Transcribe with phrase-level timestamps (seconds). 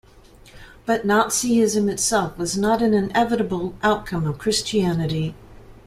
[0.87, 5.35] But Nazism itself was not an inevitable outcome of Christianity.